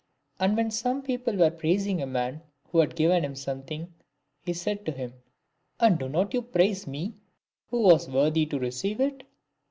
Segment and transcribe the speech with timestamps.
[0.39, 3.93] And when some people were praising a man who had given him some thing,
[4.43, 5.13] he said to them,"
[5.79, 7.13] And do not you praise me
[7.69, 9.21] who was worthy to receive it?"